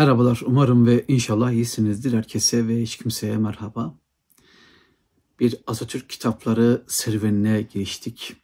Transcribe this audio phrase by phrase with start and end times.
[0.00, 2.12] Merhabalar, umarım ve inşallah iyisinizdir.
[2.12, 3.98] Herkese ve hiç kimseye merhaba.
[5.40, 8.36] Bir Atatürk kitapları serüvenine geçtik.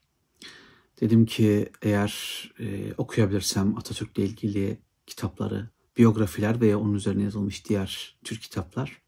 [1.00, 2.12] Dedim ki eğer
[2.58, 9.02] e, okuyabilirsem Atatürk'le ilgili kitapları, biyografiler veya onun üzerine yazılmış diğer Türk kitaplar.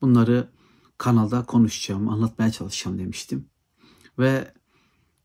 [0.00, 0.48] Bunları
[0.98, 3.48] kanalda konuşacağım, anlatmaya çalışacağım demiştim.
[4.18, 4.54] Ve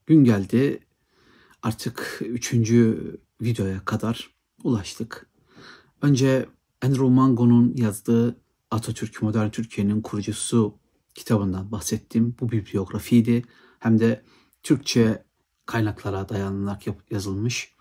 [0.05, 0.79] gün geldi
[1.63, 3.11] artık üçüncü
[3.41, 4.29] videoya kadar
[4.63, 5.26] ulaştık.
[6.01, 6.49] Önce
[6.81, 10.79] Andrew Mango'nun yazdığı Atatürk Modern Türkiye'nin kurucusu
[11.15, 12.35] kitabından bahsettim.
[12.39, 13.43] Bu bir biyografiydi.
[13.79, 14.23] Hem de
[14.63, 15.23] Türkçe
[15.65, 17.75] kaynaklara dayanarak yazılmış.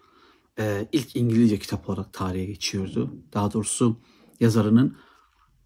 [0.58, 3.14] Ee, ilk İngilizce kitap olarak tarihe geçiyordu.
[3.32, 4.00] Daha doğrusu
[4.40, 4.96] yazarının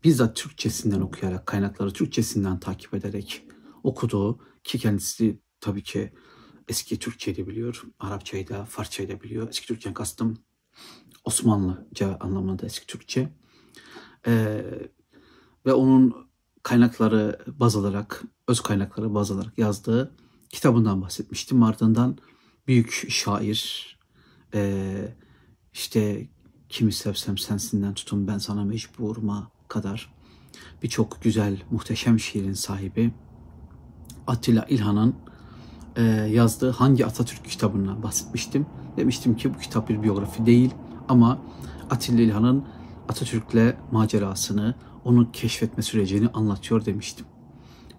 [0.04, 3.44] bizzat Türkçesinden okuyarak, kaynakları Türkçesinden takip ederek
[3.82, 6.12] okuduğu ki kendisi tabii ki
[6.68, 9.48] eski Türkçeyi de biliyor, Arapçayı da, Farsçayı da biliyor.
[9.48, 10.38] Eski Türkçeden kastım
[11.24, 13.28] Osmanlıca anlamında eski Türkçe.
[14.26, 14.64] Ee,
[15.66, 16.30] ve onun
[16.62, 20.12] kaynakları baz alarak, öz kaynakları baz alarak yazdığı
[20.48, 21.62] kitabından bahsetmiştim.
[21.62, 22.18] Ardından
[22.66, 23.98] büyük şair,
[24.54, 25.14] e,
[25.72, 26.28] işte
[26.68, 30.14] kimi sevsem sensinden tutun ben sana mecburuma kadar
[30.82, 33.12] birçok güzel, muhteşem şiirin sahibi
[34.26, 35.14] Atilla İlhan'ın
[35.96, 38.66] e, yazdığı Hangi Atatürk kitabından bahsetmiştim.
[38.96, 40.70] Demiştim ki bu kitap bir biyografi değil
[41.10, 41.42] ama
[41.90, 42.64] Atilla İlhan'ın
[43.08, 47.26] Atatürk'le macerasını, onu keşfetme sürecini anlatıyor demiştim.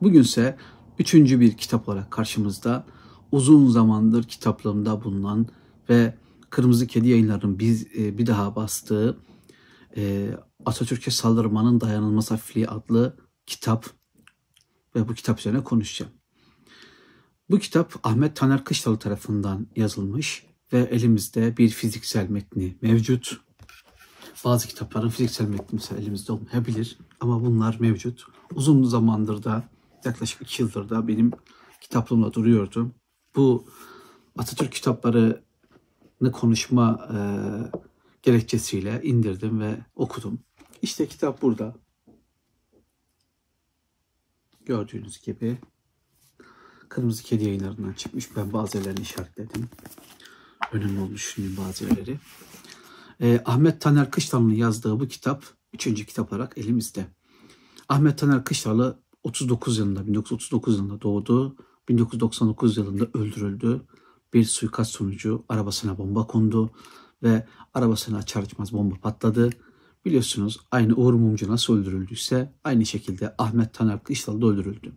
[0.01, 0.57] Bugünse
[0.99, 2.85] üçüncü bir kitap olarak karşımızda
[3.31, 5.47] uzun zamandır kitaplığımda bulunan
[5.89, 6.17] ve
[6.49, 9.17] Kırmızı Kedi yayınlarının biz, e, bir daha bastığı
[9.97, 10.31] e,
[10.65, 13.85] Atatürk'e saldırmanın dayanılmaz hafifliği adlı kitap
[14.95, 16.11] ve bu kitap üzerine konuşacağım.
[17.49, 23.41] Bu kitap Ahmet Taner Kışlalı tarafından yazılmış ve elimizde bir fiziksel metni mevcut.
[24.45, 28.25] Bazı kitapların fiziksel metni mesela elimizde olmayabilir ama bunlar mevcut.
[28.55, 29.69] Uzun zamandır da
[30.05, 31.31] yaklaşık iki yıldır da benim
[31.81, 32.91] kitaplığımda duruyordu.
[33.35, 33.65] Bu
[34.37, 37.17] Atatürk kitaplarını konuşma e,
[38.23, 40.39] gerekçesiyle indirdim ve okudum.
[40.81, 41.75] İşte kitap burada.
[44.65, 45.57] Gördüğünüz gibi
[46.89, 48.35] Kırmızı Kedi yayınlarından çıkmış.
[48.35, 49.69] Ben bazı yerlerini işaretledim.
[50.71, 52.19] Önemli olduğunu düşündüğüm bazı yerleri.
[53.21, 57.05] Ee, Ahmet Taner Kışlalı'nın yazdığı bu kitap üçüncü kitap olarak elimizde.
[57.89, 61.55] Ahmet Taner Kışlalı 39 yılında, 1939 yılında doğdu.
[61.89, 63.81] 1999 yılında öldürüldü.
[64.33, 66.71] Bir suikast sonucu arabasına bomba kondu
[67.23, 69.49] ve arabasına açar açmaz bomba patladı.
[70.05, 74.93] Biliyorsunuz aynı Uğur Mumcu nasıl öldürüldüyse aynı şekilde Ahmet Taner Kışlalı da öldürüldü.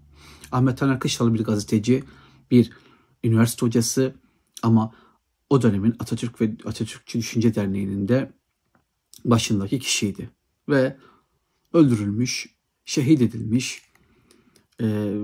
[0.52, 2.04] Ahmet Taner Kışlalı bir gazeteci,
[2.50, 2.70] bir
[3.24, 4.14] üniversite hocası
[4.62, 4.92] ama
[5.50, 8.32] o dönemin Atatürk ve Atatürkçü Düşünce Derneği'nin de
[9.24, 10.30] başındaki kişiydi.
[10.68, 10.96] Ve
[11.72, 13.82] öldürülmüş, şehit edilmiş,
[14.80, 15.16] e,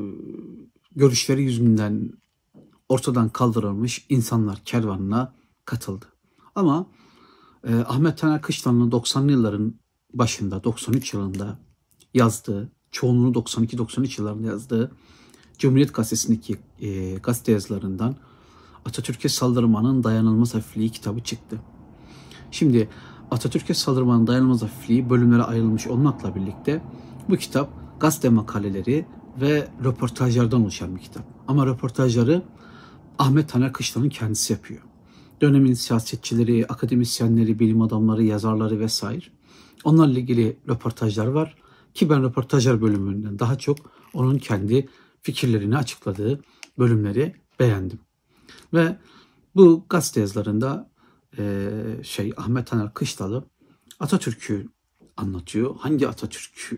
[0.97, 2.13] görüşleri yüzünden
[2.89, 6.07] ortadan kaldırılmış insanlar kervanına katıldı.
[6.55, 6.87] Ama
[7.65, 9.75] e, Ahmet Taner Kışlan'ın 90'lı yılların
[10.15, 11.59] başında, 93 yılında
[12.15, 14.93] yazdığı, çoğunluğunu 92-93 yıllarında yazdığı
[15.59, 18.17] Cumhuriyet Gazetesi'ndeki e, gazete yazılarından
[18.85, 21.61] Atatürk'e saldırmanın dayanılmaz hafifliği kitabı çıktı.
[22.51, 22.89] Şimdi
[23.31, 26.83] Atatürk'e saldırmanın dayanılmaz hafifliği bölümlere ayrılmış olmakla birlikte
[27.29, 27.71] bu kitap
[28.01, 29.07] gazete makaleleri
[29.41, 31.25] ve röportajlardan oluşan bir kitap.
[31.49, 32.43] Ama röportajları
[33.19, 34.81] Ahmet Taner Kışlan'ın kendisi yapıyor.
[35.41, 39.25] Dönemin siyasetçileri, akademisyenleri, bilim adamları, yazarları vesaire.
[39.85, 41.57] Onlarla ilgili röportajlar var
[41.95, 43.79] ki ben röportajlar bölümünden daha çok
[44.15, 44.89] onun kendi
[45.23, 46.41] fikirlerini açıkladığı
[46.79, 47.99] bölümleri beğendim.
[48.75, 48.99] Ve
[49.57, 50.91] bu gazete yazılarında
[51.39, 51.71] e,
[52.03, 53.45] şey Ahmet Taner Kışlalı
[54.01, 54.69] Atatürk'ü
[55.17, 55.77] anlatıyor.
[55.77, 56.73] Hangi Atatürk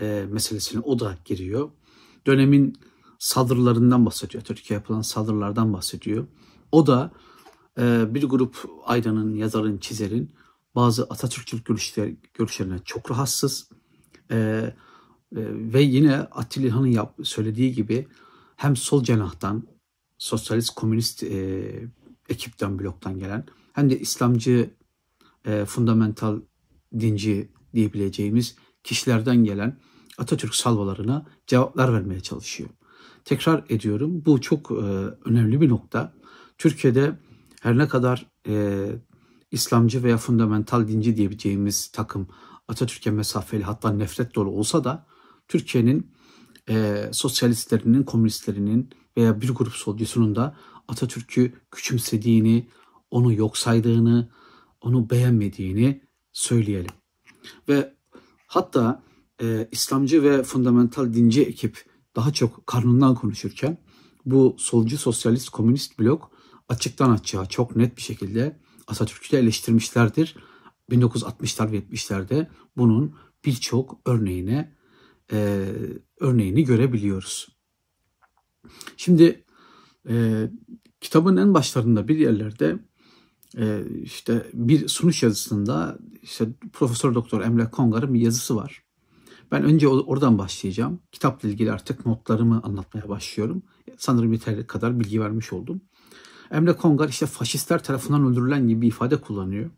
[0.00, 1.70] e, meselesine o da giriyor.
[2.26, 2.76] Dönemin
[3.18, 4.44] saldırılarından bahsediyor.
[4.44, 6.26] Türkiye yapılan saldırılardan bahsediyor.
[6.72, 7.12] O da
[7.78, 10.34] e, bir grup aydanın, yazarın, çizerin
[10.74, 13.68] bazı Atatürkçülük görüşler, görüşlerine çok rahatsız.
[14.30, 14.74] E, e,
[15.72, 18.08] ve yine Atilla İlhan'ın söylediği gibi
[18.56, 19.66] hem sol cenahtan,
[20.24, 21.70] sosyalist komünist e,
[22.28, 24.70] ekipten, bloktan gelen hem de İslamcı
[25.46, 26.40] e, fundamental
[27.00, 29.80] dinci diyebileceğimiz kişilerden gelen
[30.18, 32.70] Atatürk salvalarına cevaplar vermeye çalışıyor.
[33.24, 34.74] Tekrar ediyorum bu çok e,
[35.24, 36.14] önemli bir nokta.
[36.58, 37.18] Türkiye'de
[37.60, 38.86] her ne kadar e,
[39.50, 42.28] İslamcı veya fundamental dinci diyebileceğimiz takım
[42.68, 45.06] Atatürk'e mesafeli hatta nefret dolu olsa da
[45.48, 46.12] Türkiye'nin
[46.68, 50.56] e, sosyalistlerinin, komünistlerinin veya bir grup solcusunun da
[50.88, 52.68] Atatürk'ü küçümsediğini,
[53.10, 54.30] onu yok saydığını,
[54.80, 56.02] onu beğenmediğini
[56.32, 56.90] söyleyelim.
[57.68, 57.94] Ve
[58.46, 59.02] hatta
[59.42, 61.84] e, İslamcı ve fundamental dinci ekip
[62.16, 63.78] daha çok karnından konuşurken
[64.26, 66.30] bu solcu sosyalist komünist blok
[66.68, 70.36] açıktan açığa çok net bir şekilde Atatürk'ü de eleştirmişlerdir.
[70.90, 72.46] 1960'lar ve 70'lerde
[72.76, 74.76] bunun birçok örneğine
[75.32, 75.68] e,
[76.20, 77.48] örneğini görebiliyoruz.
[78.96, 79.44] Şimdi
[80.08, 80.46] e,
[81.00, 82.78] kitabın en başlarında bir yerlerde
[83.58, 88.84] e, işte bir sunuş yazısında işte Profesör Doktor Emre Kongar'ın bir yazısı var.
[89.52, 91.00] Ben önce oradan başlayacağım.
[91.12, 93.62] Kitapla ilgili artık notlarımı anlatmaya başlıyorum.
[93.98, 95.80] Sanırım yeterli kadar bilgi vermiş oldum.
[96.50, 99.70] Emre Kongar işte faşistler tarafından öldürülen gibi bir ifade kullanıyor.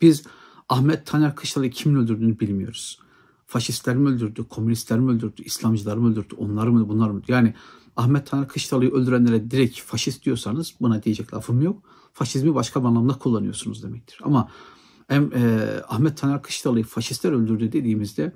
[0.00, 0.24] Biz
[0.68, 3.00] Ahmet Taner Kışlalı'yı kimin öldürdüğünü bilmiyoruz.
[3.46, 7.22] Faşistler mi öldürdü, komünistler mi öldürdü, İslamcılar mı öldürdü, onlar mı, bunlar mı?
[7.28, 7.54] Yani
[7.96, 11.82] Ahmet Taner Kışlalı'yı öldürenlere direkt faşist diyorsanız buna diyecek lafım yok.
[12.12, 14.20] Faşizmi başka bir anlamda kullanıyorsunuz demektir.
[14.22, 14.48] Ama
[15.08, 18.32] em, e, Ahmet Taner Kışlalı'yı faşistler öldürdü dediğimizde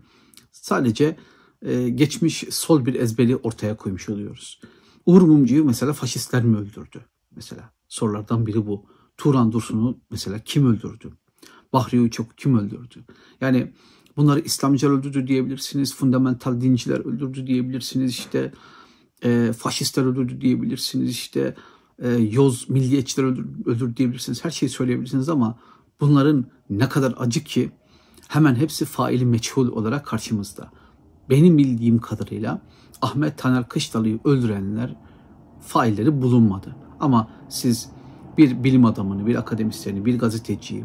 [0.53, 1.17] sadece
[1.63, 4.61] e, geçmiş sol bir ezberi ortaya koymuş oluyoruz.
[5.07, 7.05] Uğur Mumcu'yu mesela faşistler mi öldürdü?
[7.37, 8.87] Mesela sorulardan biri bu.
[9.17, 11.13] Turan Dursun'u mesela kim öldürdü?
[11.73, 13.05] Bahri Uçok kim öldürdü?
[13.41, 13.73] Yani
[14.17, 15.95] bunları İslamcılar öldürdü diyebilirsiniz.
[15.95, 18.11] Fundamental dinciler öldürdü diyebilirsiniz.
[18.11, 18.53] İşte
[19.25, 21.11] e, faşistler öldürdü diyebilirsiniz.
[21.11, 21.55] İşte
[21.99, 24.45] e, yoz milliyetçiler öldürdü, diyebilirsiniz.
[24.45, 25.59] Her şeyi söyleyebilirsiniz ama
[26.01, 27.71] bunların ne kadar acı ki
[28.29, 30.71] hemen hepsi faili meçhul olarak karşımızda.
[31.31, 32.63] Benim bildiğim kadarıyla
[33.03, 34.97] Ahmet Taner Kışlalı'yı öldürenler
[35.61, 36.77] failleri bulunmadı.
[37.01, 37.89] Ama siz
[38.39, 40.85] bir bilim adamını, bir akademisyeni, bir gazeteciyi,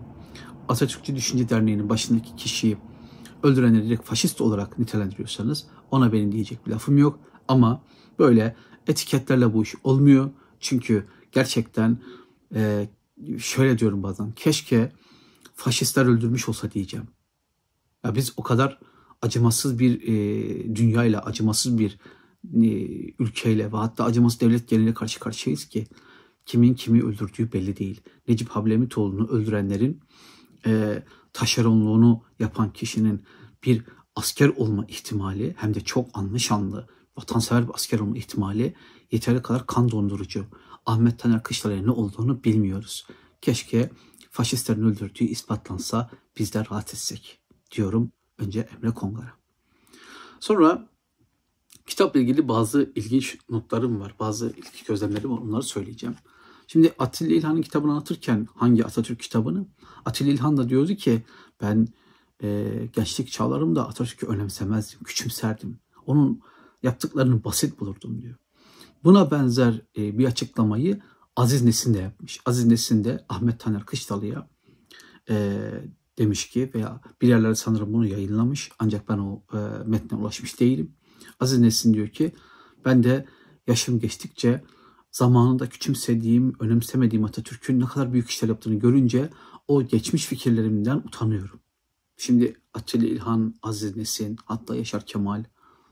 [0.70, 2.78] Atatürkçü Düşünce Derneği'nin başındaki kişiyi
[3.44, 7.20] öldürenleri direkt faşist olarak nitelendiriyorsanız ona benim diyecek bir lafım yok.
[7.48, 7.82] Ama
[8.20, 8.56] böyle
[8.88, 10.30] etiketlerle bu iş olmuyor.
[10.60, 11.98] Çünkü gerçekten
[12.56, 12.90] e,
[13.40, 14.92] şöyle diyorum bazen keşke
[15.56, 17.08] faşistler öldürmüş olsa diyeceğim.
[18.04, 18.80] Ya biz o kadar
[19.22, 21.98] acımasız bir e, dünyayla, acımasız bir
[22.54, 22.68] e,
[23.20, 25.88] ülkeyle ve hatta acımasız devlet geliyle karşı karşıyayız ki
[26.46, 28.02] kimin kimi öldürdüğü belli değil.
[28.28, 30.00] Necip Hablemitoğlu'nu öldürenlerin
[30.66, 31.04] e,
[31.34, 33.24] taşeronluğunu yapan kişinin
[33.66, 33.84] bir
[34.16, 38.76] asker olma ihtimali hem de çok anlı şanlı vatansever bir asker olma ihtimali
[39.12, 40.46] yeterli kadar kan dondurucu.
[40.86, 43.08] Ahmet Taner Kışlar'a ne olduğunu bilmiyoruz.
[43.42, 43.90] Keşke
[44.32, 47.40] faşistlerin öldürdüğü ispatlansa biz de rahat etsek
[47.72, 49.34] diyorum önce Emre Kongar'a.
[50.40, 50.90] Sonra
[51.86, 54.16] kitapla ilgili bazı ilginç notlarım var.
[54.20, 55.38] Bazı ilginç gözlemlerim var.
[55.38, 56.16] Onları söyleyeceğim.
[56.68, 59.68] Şimdi Atilla İlhan'ın kitabını anlatırken hangi Atatürk kitabını?
[60.06, 61.24] Atilla İlhan da diyordu ki
[61.62, 61.88] ben
[62.44, 65.80] e, gençlik çağlarımda Atatürk'ü önemsemezdim, küçümserdim.
[66.06, 66.42] Onun
[66.84, 68.36] yaptıklarını basit bulurdum diyor.
[69.04, 71.02] Buna benzer e, bir açıklamayı
[71.36, 72.40] Aziz Nesin de yapmış.
[72.46, 74.50] Aziz Nesin de Ahmet Taner Kışlalı'ya
[75.30, 75.58] e,
[76.18, 80.96] demiş ki veya bir yerlerde sanırım bunu yayınlamış ancak ben o e, metne ulaşmış değilim.
[81.40, 82.32] Aziz Nesin diyor ki
[82.86, 83.26] ben de
[83.68, 84.64] yaşım geçtikçe
[85.12, 89.30] zamanında küçümsediğim, önemsemediğim Atatürk'ün ne kadar büyük işler yaptığını görünce
[89.68, 91.60] o geçmiş fikirlerimden utanıyorum.
[92.18, 95.44] Şimdi Atilla İlhan, Aziz Nesin, hatta Yaşar Kemal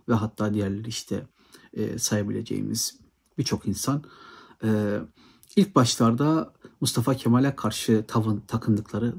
[0.09, 1.27] ve hatta diğerleri işte
[1.73, 3.00] e, sayabileceğimiz
[3.38, 4.03] birçok insan
[4.63, 5.00] e,
[5.55, 9.15] ilk başlarda Mustafa Kemal'e karşı tavın takındıkları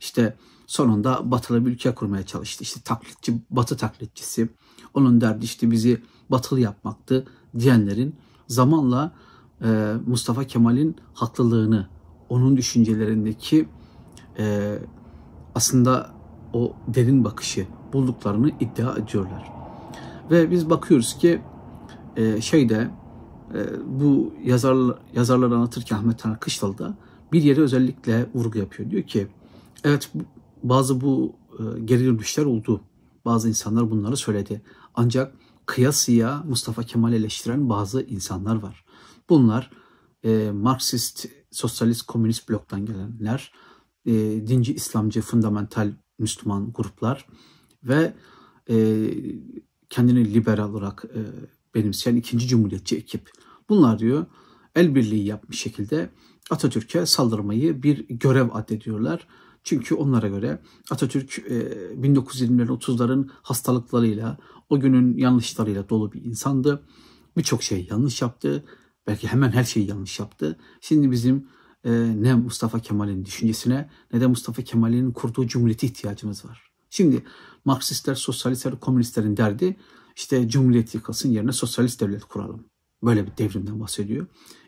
[0.00, 0.36] işte
[0.66, 2.62] sonunda batılı bir ülke kurmaya çalıştı.
[2.62, 4.48] İşte taklitçi, batı taklitçisi.
[4.94, 7.26] Onun derdi işte bizi batılı yapmaktı
[7.58, 8.16] diyenlerin
[8.48, 9.14] zamanla
[9.64, 11.88] e, Mustafa Kemal'in haklılığını,
[12.28, 13.68] onun düşüncelerindeki
[14.38, 14.78] e,
[15.54, 16.14] aslında
[16.52, 19.57] o derin bakışı bulduklarını iddia ediyorlar.
[20.30, 21.40] Ve biz bakıyoruz ki
[22.16, 22.90] e, şeyde
[23.54, 24.76] e, bu yazar,
[25.14, 26.96] yazarları anlatırken Ahmet Taner Kışlalı da
[27.32, 28.90] bir yere özellikle vurgu yapıyor.
[28.90, 29.28] Diyor ki
[29.84, 30.10] evet
[30.62, 32.80] bazı bu e, geri dönüşler oldu.
[33.24, 34.62] Bazı insanlar bunları söyledi.
[34.94, 35.34] Ancak
[35.66, 38.84] kıyasıya Mustafa Kemal eleştiren bazı insanlar var.
[39.28, 39.70] Bunlar
[40.24, 43.52] e, Marksist, sosyalist, komünist bloktan gelenler,
[44.06, 44.12] e,
[44.46, 47.26] dinci, İslamcı, fundamental Müslüman gruplar
[47.84, 48.14] ve
[48.70, 48.76] e,
[49.90, 51.20] kendini liberal olarak e,
[51.74, 53.30] benimseyen ikinci cumhuriyetçi ekip.
[53.68, 54.26] Bunlar diyor
[54.74, 56.10] el birliği yapmış şekilde
[56.50, 59.26] Atatürk'e saldırmayı bir görev addediyorlar.
[59.64, 61.42] Çünkü onlara göre Atatürk e,
[62.02, 66.82] 1920'lerin 30'ların hastalıklarıyla, o günün yanlışlarıyla dolu bir insandı.
[67.36, 68.64] Birçok şey yanlış yaptı.
[69.06, 70.58] Belki hemen her şeyi yanlış yaptı.
[70.80, 71.46] Şimdi bizim
[71.84, 71.90] e,
[72.22, 76.70] ne Mustafa Kemal'in düşüncesine ne de Mustafa Kemal'in kurduğu cumhuriyete ihtiyacımız var.
[76.90, 77.22] Şimdi
[77.64, 79.76] Marksistler, sosyalistler, komünistlerin derdi
[80.16, 82.64] işte cumhuriyet yıkılsın yerine sosyalist devlet kuralım.
[83.02, 84.26] Böyle bir devrimden bahsediyor.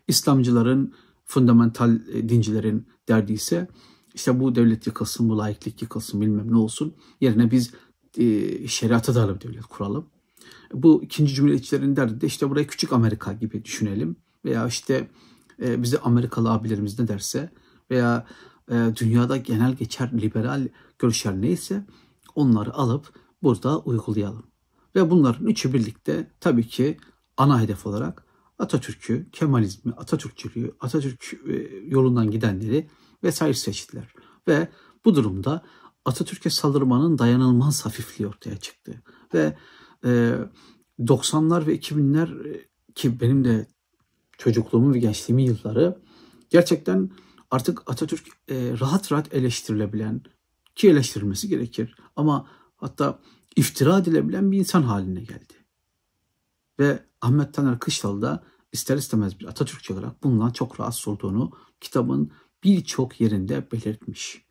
[0.09, 3.69] İslamcıların, fundamental e, dincilerin derdi ise
[4.15, 6.95] işte bu devlet yıkılsın, bu laiklik yıkılsın bilmem ne olsun.
[7.21, 7.71] Yerine biz
[8.19, 10.07] e, şeriata dayalı bir devlet kuralım.
[10.75, 14.17] Bu ikinci cumhuriyetçilerin derdi de işte burayı küçük Amerika gibi düşünelim.
[14.45, 15.11] Veya işte
[15.62, 17.50] e, bize Amerikalı abilerimiz ne derse
[17.91, 18.27] veya
[18.71, 21.85] e, dünyada genel geçer liberal görüşler neyse
[22.35, 24.47] onları alıp burada uygulayalım.
[24.95, 26.97] Ve bunların üçü birlikte tabii ki
[27.37, 28.25] ana hedef olarak
[28.59, 31.53] Atatürk'ü, Kemalizmi, Atatürkçülüğü, Atatürk e,
[31.87, 32.89] yolundan gidenleri
[33.23, 34.15] vesaire seçtiler.
[34.49, 34.69] Ve
[35.05, 35.63] bu durumda
[36.05, 39.03] Atatürk'e saldırmanın dayanılmaz hafifliği ortaya çıktı.
[39.35, 39.57] Ve
[40.05, 40.35] e,
[41.01, 43.67] 90'lar ve 2000'ler e, ki benim de
[44.39, 45.99] çocukluğumun ve gençliğimin yılları
[46.51, 47.11] gerçekten
[47.51, 50.23] artık Atatürk e, rahat rahat eleştirilebilen
[50.81, 53.21] ki eleştirilmesi gerekir ama hatta
[53.57, 55.55] iftira edilebilen bir insan haline geldi.
[56.79, 62.33] Ve Ahmet Taner Kışlalı da ister istemez bir Atatürkçü olarak bundan çok rahatsız olduğunu kitabın
[62.65, 64.45] birçok yerinde belirtmiş.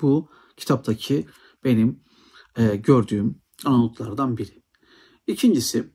[0.00, 1.26] Bu kitaptaki
[1.64, 2.00] benim
[2.56, 4.62] e, gördüğüm anlatlardan biri.
[5.26, 5.90] İkincisi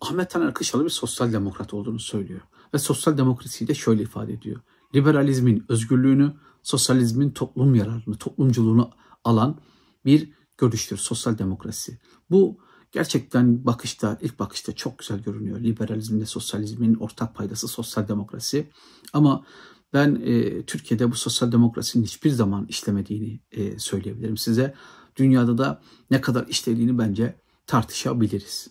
[0.00, 2.40] Ahmet Taner Kışlalı bir sosyal demokrat olduğunu söylüyor.
[2.74, 4.60] Ve sosyal demokrasiyi de şöyle ifade ediyor.
[4.94, 6.32] Liberalizmin özgürlüğünü,
[6.62, 8.90] sosyalizmin toplum yararını, toplumculuğunu
[9.24, 9.60] alan
[10.04, 11.98] bir görüştür sosyal demokrasi.
[12.30, 12.58] Bu
[12.92, 15.60] gerçekten bakışta, ilk bakışta çok güzel görünüyor.
[15.60, 18.70] Liberalizmle sosyalizmin ortak paydası sosyal demokrasi.
[19.12, 19.44] Ama
[19.92, 24.74] ben e, Türkiye'de bu sosyal demokrasinin hiçbir zaman işlemediğini e, söyleyebilirim size.
[25.16, 28.68] Dünyada da ne kadar işlediğini bence tartışabiliriz.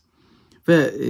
[0.67, 1.07] Ve e,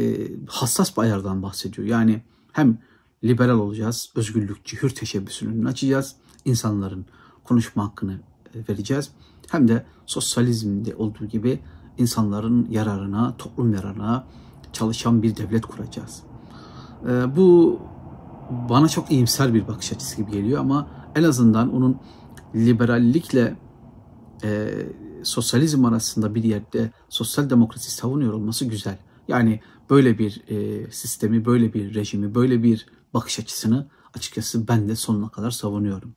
[0.47, 1.87] hassas bir ayardan bahsediyor.
[1.87, 2.81] Yani hem
[3.23, 7.05] liberal olacağız, özgürlükçü, hür teşebbüsünü açacağız, insanların
[7.43, 8.19] konuşma hakkını
[8.55, 9.11] e, vereceğiz.
[9.49, 11.59] Hem de sosyalizmde olduğu gibi
[11.97, 14.27] insanların yararına, toplum yararına
[14.73, 16.23] çalışan bir devlet kuracağız.
[17.07, 17.79] E, bu
[18.69, 21.97] bana çok iyimser bir bakış açısı gibi geliyor ama en azından onun
[22.55, 23.55] liberallikle
[24.43, 24.69] e,
[25.23, 28.97] sosyalizm arasında bir yerde sosyal demokrasi savunuyor olması güzel.
[29.27, 29.59] Yani
[29.89, 35.29] böyle bir e, sistemi, böyle bir rejimi, böyle bir bakış açısını açıkçası ben de sonuna
[35.29, 36.15] kadar savunuyorum.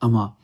[0.00, 0.36] Ama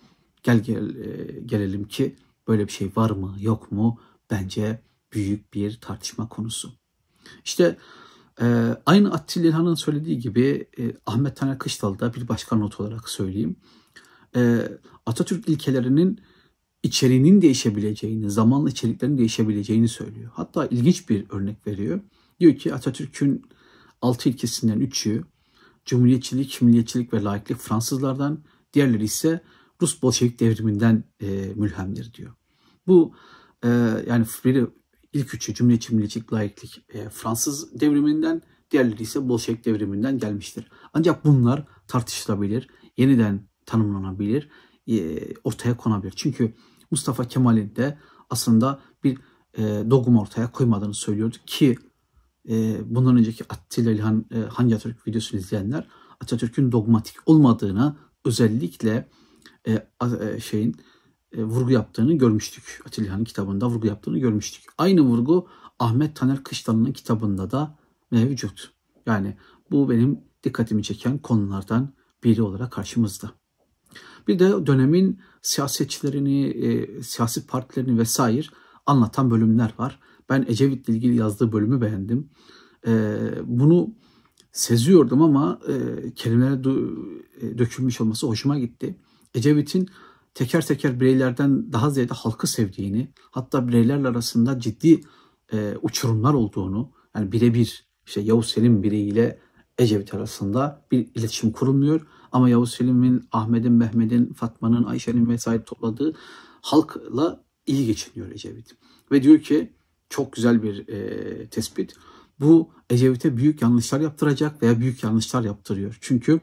[0.43, 2.17] gel, gel e, gelelim ki
[2.49, 4.01] böyle bir şey var mı, yok mu?
[4.31, 6.73] Bence büyük bir tartışma konusu.
[7.45, 7.77] İşte
[8.41, 13.09] e, aynı Attil İlhan'ın söylediği gibi e, Ahmet Taner Kışlalı da bir başka not olarak
[13.09, 13.57] söyleyeyim.
[14.37, 14.69] E,
[15.07, 16.21] Atatürk ilkelerinin
[16.83, 20.31] içeriğinin değişebileceğini, zamanla içeriklerin değişebileceğini söylüyor.
[20.35, 22.01] Hatta ilginç bir örnek veriyor.
[22.41, 23.43] Diyor ki Atatürk'ün
[24.03, 25.25] altı ilkesinden üçü
[25.85, 29.41] Cumhuriyetçilik, milliyetçilik ve laiklik Fransızlardan, diğerleri ise
[29.83, 32.33] Rus Bolşevik devriminden e, mülhemdir diyor.
[32.87, 33.15] Bu
[33.65, 33.69] e,
[34.07, 34.67] yani biri
[35.13, 40.69] ilk üçü Cumhuriyetçi, milliyetçilik, laiklik e, Fransız devriminden, diğerleri ise Bolşevik devriminden gelmiştir.
[40.95, 44.49] Ancak bunlar tartışılabilir, yeniden tanımlanabilir,
[44.89, 46.13] e, ortaya konabilir.
[46.17, 46.55] Çünkü
[46.91, 47.99] Mustafa Kemal'in de
[48.31, 49.19] aslında bir
[49.59, 51.79] e, dogma ortaya koymadığını söylüyordu ki
[52.49, 55.89] e, bundan önceki Attila İlhan e, Hangi Atatürk videosunu izleyenler
[56.21, 59.09] Atatürk'ün dogmatik olmadığına özellikle
[59.69, 60.77] e, e, şeyin
[61.33, 62.83] e, vurgu yaptığını görmüştük.
[62.87, 64.65] Atilla İlhan'ın kitabında vurgu yaptığını görmüştük.
[64.79, 67.79] Aynı vurgu Ahmet Taner Kışlan'ın kitabında da
[68.11, 68.73] mevcut.
[69.07, 69.37] Yani
[69.71, 71.95] bu benim dikkatimi çeken konulardan
[72.25, 73.31] biri olarak karşımızda.
[74.29, 78.47] Bir de dönemin siyasetçilerini, e, siyasi partilerini vesaire
[78.87, 80.01] anlatan bölümler var.
[80.33, 82.31] Ben Ecevit'le ilgili yazdığı bölümü beğendim.
[82.87, 82.93] E,
[83.45, 83.95] bunu
[84.53, 85.75] seziyordum ama e,
[86.15, 86.55] kelimelere
[87.41, 88.97] e, dökülmüş olması hoşuma gitti.
[89.35, 89.89] Ecevit'in
[90.35, 95.01] teker teker bireylerden daha ziyade halkı sevdiğini, hatta bireylerle arasında ciddi
[95.53, 99.39] e, uçurumlar olduğunu, yani birebir işte Yavuz Selim bireyiyle
[99.79, 102.07] Ecevit arasında bir iletişim kurulmuyor.
[102.33, 106.15] Ama Yavuz Selim'in, Ahmet'in, Mehmet'in, Fatma'nın, Ayşe'nin vesaire topladığı
[106.61, 108.77] halkla iyi geçiniyor Ecevit.
[109.13, 109.73] Ve diyor ki
[110.13, 111.95] çok güzel bir e, tespit.
[112.41, 115.99] Bu Ecevit'e büyük yanlışlar yaptıracak veya büyük yanlışlar yaptırıyor.
[116.01, 116.41] Çünkü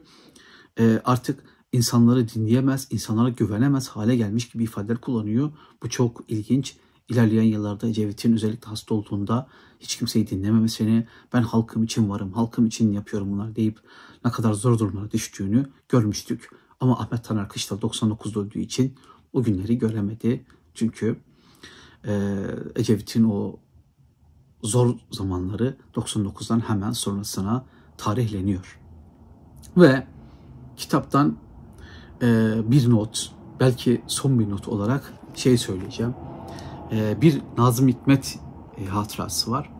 [0.78, 5.52] e, artık insanları dinleyemez, insanlara güvenemez hale gelmiş gibi ifadeler kullanıyor.
[5.82, 6.76] Bu çok ilginç.
[7.08, 9.48] İlerleyen yıllarda Ecevit'in özellikle hasta olduğunda
[9.80, 13.78] hiç kimseyi dinlememesini, ben halkım için varım, halkım için yapıyorum bunlar deyip
[14.24, 16.50] ne kadar zor durumlara düştüğünü görmüştük.
[16.80, 18.94] Ama Ahmet Taner Kışla 99'da öldüğü için
[19.32, 20.44] o günleri göremedi.
[20.74, 21.16] Çünkü
[22.06, 22.12] e,
[22.76, 23.56] Ecevit'in o
[24.62, 27.64] zor zamanları 99'dan hemen sonrasına
[27.98, 28.80] tarihleniyor.
[29.76, 30.06] Ve
[30.76, 31.36] kitaptan
[32.22, 36.14] e, bir not, belki son bir not olarak şey söyleyeceğim.
[36.92, 38.38] E, bir Nazım Hikmet
[38.78, 39.70] e, hatırası var.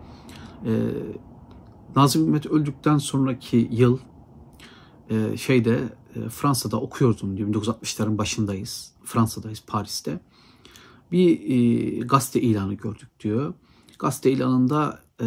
[1.96, 3.98] Nazım Hikmet öldükten sonraki yıl
[5.36, 5.80] şeyde
[6.16, 7.48] e, Fransa'da okuyordum diyor.
[7.48, 8.92] 1960'ların başındayız.
[9.04, 10.20] Fransa'dayız, Paris'te.
[11.12, 13.54] Bir e, gazete ilanı gördük diyor.
[13.98, 15.26] Gazete ilanında e,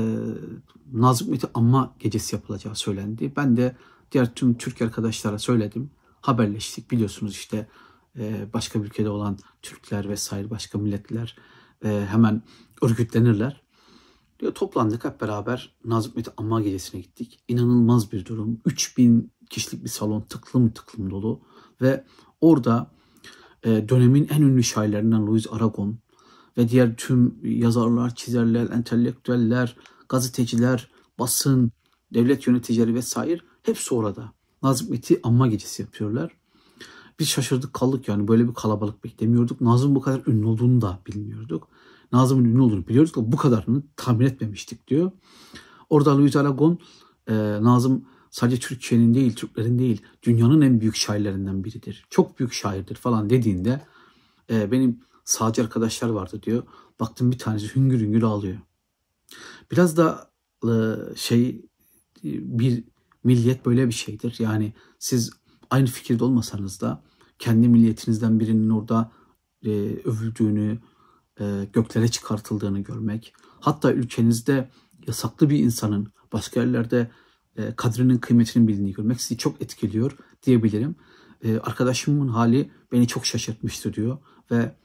[0.94, 3.34] Nazım Hikmet'i anma gecesi yapılacağı söylendi.
[3.36, 3.76] Ben de
[4.12, 5.92] diğer tüm Türk arkadaşlara söyledim.
[6.22, 6.92] Haberleştik.
[6.92, 7.68] Biliyorsunuz işte
[8.20, 11.38] e, başka bir ülkede olan Türkler vesaire başka milletler
[11.86, 12.42] e, hemen
[12.82, 13.64] örgütlenirler.
[14.40, 17.40] Diyor toplandık hep beraber Nazım Hikmet'i anma gecesine gittik.
[17.48, 18.62] İnanılmaz bir durum.
[18.66, 21.42] 3000 kişilik bir salon tıklım tıklım dolu
[21.82, 22.06] ve
[22.42, 22.92] orada
[23.64, 25.98] dönemin en ünlü şairlerinden Louis Aragon
[26.58, 29.76] ve diğer tüm yazarlar, çizerler, entelektüeller,
[30.10, 31.72] gazeteciler, basın,
[32.14, 34.34] devlet yöneticileri vesaire hepsi orada.
[34.64, 36.32] Nazım Hikmet'i anma gecesi yapıyorlar.
[37.20, 39.62] Biz şaşırdık kaldık yani böyle bir kalabalık beklemiyorduk.
[39.62, 41.68] Nazım bu kadar ünlü olduğunu da bilmiyorduk.
[42.12, 45.12] Nazım'ın ünlü olduğunu biliyorduk ama bu kadarını tahmin etmemiştik diyor.
[45.90, 46.80] Orada Louis Aragon,
[47.28, 52.06] e, Nazım sadece Türkiye'nin değil, Türklerin değil, dünyanın en büyük şairlerinden biridir.
[52.10, 53.82] Çok büyük şairdir falan dediğinde
[54.50, 56.64] e, benim sağcı arkadaşlar vardı diyor.
[57.00, 58.58] Baktım bir tanesi hüngür hüngür ağlıyor.
[59.72, 60.32] Biraz da
[60.64, 60.72] e,
[61.16, 61.66] şey
[62.24, 62.84] bir
[63.24, 64.36] milliyet böyle bir şeydir.
[64.40, 65.32] Yani siz
[65.70, 67.04] aynı fikirde olmasanız da
[67.40, 69.12] kendi milliyetinizden birinin orada
[69.66, 69.70] e,
[70.06, 70.80] övüldüğünü,
[71.40, 74.70] e, göklere çıkartıldığını görmek, hatta ülkenizde
[75.08, 77.12] yasaklı bir insanın başka yerlerde
[77.58, 80.96] e, kadrinin kıymetinin bildiğini görmek sizi çok etkiliyor diyebilirim.
[81.44, 84.18] E, arkadaşımın hali beni çok şaşırtmıştı diyor
[84.52, 84.76] ve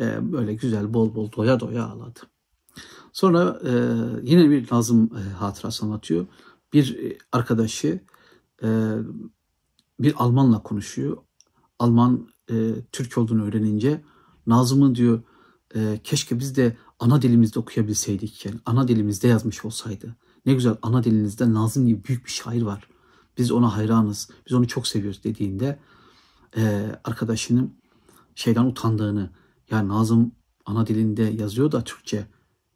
[0.00, 2.20] e, böyle güzel bol bol doya doya ağladı.
[3.12, 3.60] Sonra
[4.22, 6.26] yine bir Nazım e, hatırası anlatıyor.
[6.72, 8.00] Bir arkadaşı
[10.00, 11.16] bir Almanla konuşuyor.
[11.78, 12.28] Alman
[12.92, 14.04] Türk olduğunu öğrenince
[14.46, 15.22] Nazım'ın diyor
[16.04, 18.46] keşke biz de ana dilimizde okuyabilseydik.
[18.46, 20.16] Yani ana dilimizde yazmış olsaydı.
[20.46, 22.88] Ne güzel ana dilinizde Nazım gibi büyük bir şair var.
[23.38, 24.30] Biz ona hayranız.
[24.46, 25.78] Biz onu çok seviyoruz dediğinde
[26.56, 27.74] e, arkadaşının
[28.34, 29.30] şeyden utandığını
[29.70, 30.32] yani Nazım
[30.66, 32.26] ana dilinde yazıyor da Türkçe.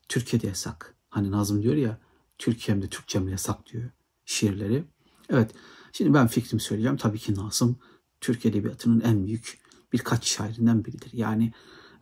[0.08, 0.94] Türkiye'de yasak.
[1.10, 1.98] Hani Nazım diyor ya
[2.38, 3.90] Türkiye'mde Türkçemde yasak diyor
[4.24, 4.84] şiirleri.
[5.28, 5.50] Evet
[5.92, 6.96] şimdi ben fikrimi söyleyeceğim.
[6.96, 7.78] Tabii ki Nazım
[8.20, 9.58] Türk Edebiyatı'nın en büyük
[9.92, 11.10] birkaç şairinden biridir.
[11.12, 11.52] Yani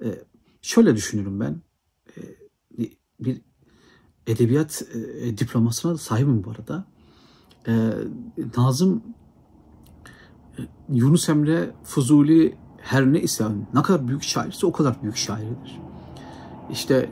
[0.05, 0.25] e,
[0.63, 1.63] şöyle düşünürüm ben.
[2.17, 2.21] E,
[3.21, 3.43] bir
[4.31, 4.83] edebiyat
[5.21, 6.85] e, diplomasına da sahibim bu arada.
[7.69, 7.73] E,
[8.57, 9.03] Nazım
[10.59, 15.81] e, Yunus Emre Fuzuli her ne ise ne kadar büyük şairse o kadar büyük şairdir.
[16.71, 17.11] İşte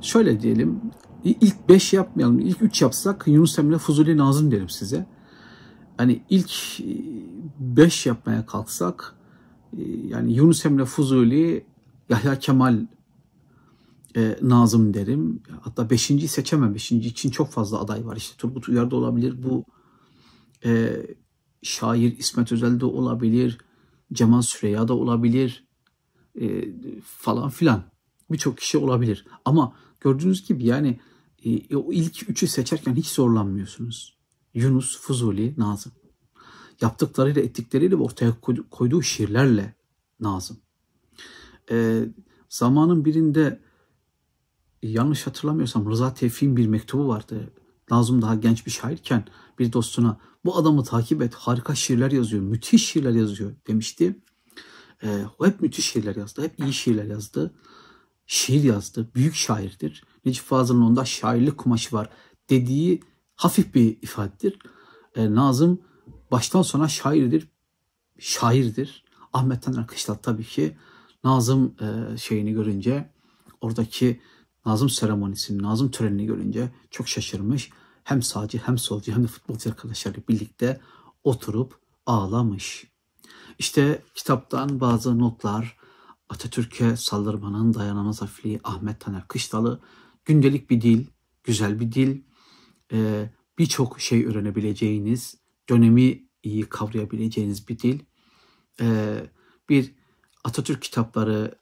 [0.00, 0.80] şöyle diyelim
[1.24, 5.06] ilk beş yapmayalım ilk üç yapsak Yunus Emre Fuzuli Nazım derim size.
[5.96, 6.50] Hani ilk
[7.58, 9.14] beş yapmaya kalksak
[9.76, 11.66] e, yani Yunus Emre Fuzuli
[12.08, 12.86] Yahya Kemal
[14.16, 15.42] e, Nazım derim.
[15.60, 16.74] Hatta beşinci seçemem.
[16.74, 18.16] Beşinci için çok fazla aday var.
[18.16, 19.42] İşte Turgut Uyar da olabilir.
[19.42, 19.64] Bu
[20.64, 21.02] e,
[21.62, 23.58] şair İsmet Özel de olabilir.
[24.12, 25.66] Cemal Süreya da olabilir.
[26.40, 26.68] E,
[27.04, 27.82] falan filan.
[28.30, 29.26] Birçok kişi olabilir.
[29.44, 31.00] Ama gördüğünüz gibi yani
[31.44, 34.16] e, o ilk üçü seçerken hiç zorlanmıyorsunuz.
[34.54, 35.92] Yunus, Fuzuli, Nazım.
[36.80, 39.74] Yaptıklarıyla, ettikleriyle ortaya koyduğu şiirlerle
[40.20, 40.56] Nazım.
[41.70, 42.04] E,
[42.48, 43.65] zamanın birinde
[44.88, 47.52] yanlış hatırlamıyorsam Rıza Tevfik'in bir mektubu vardı.
[47.90, 49.24] Nazım daha genç bir şairken
[49.58, 54.20] bir dostuna bu adamı takip et harika şiirler yazıyor, müthiş şiirler yazıyor demişti.
[55.02, 57.54] Ee, o hep müthiş şiirler yazdı, hep iyi şiirler yazdı.
[58.26, 60.04] Şiir yazdı, büyük şairdir.
[60.24, 62.10] Necip Fazıl'ın onda şairlik kumaşı var
[62.50, 63.02] dediği
[63.36, 64.58] hafif bir ifadedir.
[65.14, 65.80] Ee, Nazım
[66.30, 67.48] baştan sona şairdir,
[68.18, 69.04] şairdir.
[69.32, 70.76] Ahmet Taner Kışlat tabii ki
[71.24, 73.10] Nazım e, şeyini görünce
[73.60, 74.20] oradaki
[74.66, 77.70] Nazım seremonisini, Nazım törenini görünce çok şaşırmış.
[78.04, 80.80] Hem sağcı hem solcu hem de futbolcu arkadaşlarıyla birlikte
[81.24, 82.86] oturup ağlamış.
[83.58, 85.76] İşte kitaptan bazı notlar,
[86.28, 89.80] Atatürk'e saldırmanın dayanamaz hafifliği Ahmet Taner Kışlalı,
[90.24, 91.06] gündelik bir dil,
[91.44, 92.22] güzel bir dil,
[92.92, 98.00] e, birçok şey öğrenebileceğiniz, dönemi iyi kavrayabileceğiniz bir dil,
[98.80, 99.16] e,
[99.68, 99.94] bir
[100.44, 101.58] Atatürk kitapları,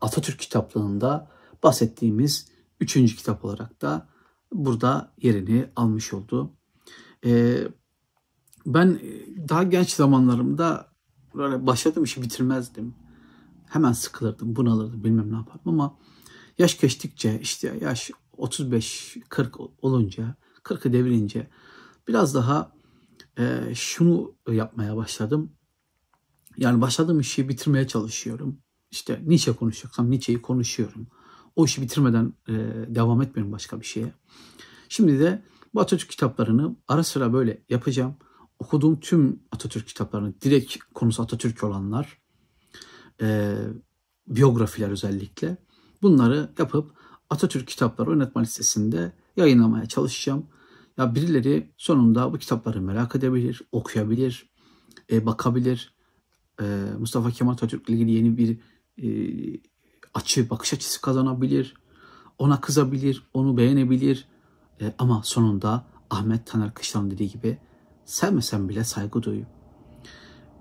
[0.00, 1.33] Atatürk kitaplığında
[1.64, 2.48] bahsettiğimiz
[2.80, 4.08] üçüncü kitap olarak da
[4.52, 6.52] burada yerini almış oldu.
[7.26, 7.68] Ee,
[8.66, 9.00] ben
[9.48, 10.92] daha genç zamanlarımda
[11.34, 12.94] böyle başladığım işi bitirmezdim.
[13.68, 15.98] Hemen sıkılırdım, bunalırdım, bilmem ne yapardım ama
[16.58, 21.50] yaş geçtikçe işte yaş 35-40 olunca, 40'ı devirince
[22.08, 22.72] biraz daha
[23.38, 25.52] e, şunu yapmaya başladım.
[26.56, 28.58] Yani başladığım işi bitirmeye çalışıyorum.
[28.90, 31.06] İşte Nietzsche konuşacaksam Nietzsche'yi konuşuyorum.
[31.56, 32.52] O işi bitirmeden e,
[32.94, 34.12] devam etmiyorum başka bir şeye.
[34.88, 35.42] Şimdi de
[35.74, 38.16] bu Atatürk kitaplarını ara sıra böyle yapacağım.
[38.58, 42.18] okuduğum tüm Atatürk kitaplarını direkt konusu Atatürk olanlar,
[43.20, 43.56] e,
[44.26, 45.56] biyografiler özellikle
[46.02, 46.90] bunları yapıp
[47.30, 50.46] Atatürk kitapları oynatma listesinde yayınlamaya çalışacağım.
[50.98, 54.50] Ya birileri sonunda bu kitapları merak edebilir, okuyabilir,
[55.12, 55.94] e, bakabilir.
[56.60, 56.64] E,
[56.98, 58.58] Mustafa Kemal Atatürk ile ilgili yeni bir
[58.98, 59.60] e,
[60.14, 61.74] açı, bakış açısı kazanabilir.
[62.38, 64.28] Ona kızabilir, onu beğenebilir.
[64.80, 67.58] E, ama sonunda Ahmet Taner Kışlan dediği gibi
[68.04, 69.42] sevmesen bile saygı duy.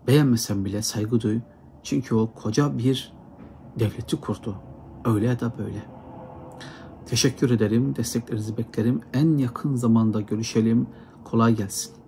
[0.07, 1.39] Beğenmesen bile saygı duy.
[1.83, 3.13] Çünkü o koca bir
[3.79, 4.55] devleti kurdu.
[5.05, 5.85] Öyle ya da böyle.
[7.05, 7.95] Teşekkür ederim.
[7.95, 9.01] Desteklerinizi beklerim.
[9.13, 10.87] En yakın zamanda görüşelim.
[11.23, 12.02] Kolay gelsin.